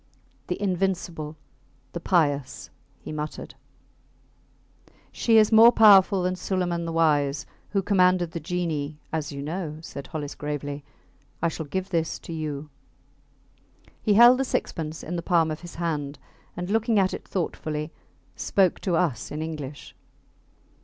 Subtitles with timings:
[0.47, 1.37] The Invincible,
[1.91, 3.53] the Pious, he muttered.
[5.11, 9.77] She is more powerful than Suleiman the Wise, who commanded the genii, as you know,
[9.81, 10.83] said Hollis, gravely.
[11.39, 12.71] I shall give this to you.
[14.01, 16.17] He held the sixpence in the palm of his hand,
[16.57, 17.91] and looking at it thoughtfully,
[18.35, 19.93] spoke to us in English.